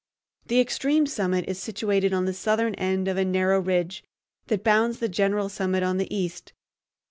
The 0.47 0.59
extreme 0.59 1.05
summit 1.05 1.45
is 1.47 1.59
situated 1.61 2.11
on 2.11 2.25
the 2.25 2.33
southern 2.33 2.73
end 2.73 3.07
of 3.07 3.17
a 3.17 3.23
narrow 3.23 3.59
ridge 3.59 4.03
that 4.47 4.63
bounds 4.63 4.97
the 4.97 5.07
general 5.07 5.47
summit 5.47 5.83
on 5.83 5.97
the 5.97 6.11
east. 6.11 6.53